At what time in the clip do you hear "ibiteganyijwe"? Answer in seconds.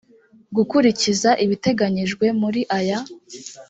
1.43-2.25